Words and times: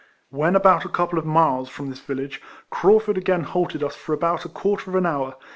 When 0.31 0.55
about 0.55 0.83
a 0.83 0.89
couple 0.89 1.19
of 1.19 1.27
miles 1.27 1.69
from 1.69 1.91
this 1.91 1.99
village, 1.99 2.41
Craufurd 2.71 3.17
again 3.17 3.43
halted 3.43 3.83
us 3.83 3.95
for 3.95 4.13
about 4.13 4.45
a 4.45 4.49
quarter 4.49 4.89
of 4.89 4.95
an 4.95 5.05
hour. 5.05 5.35